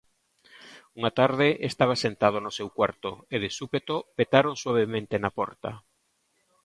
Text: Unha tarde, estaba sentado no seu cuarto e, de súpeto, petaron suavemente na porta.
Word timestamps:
Unha 0.97 1.11
tarde, 1.19 1.47
estaba 1.71 2.01
sentado 2.05 2.37
no 2.41 2.51
seu 2.57 2.67
cuarto 2.77 3.09
e, 3.35 3.37
de 3.43 3.49
súpeto, 3.59 3.95
petaron 4.17 4.55
suavemente 4.63 5.15
na 5.23 5.31
porta. 5.37 5.71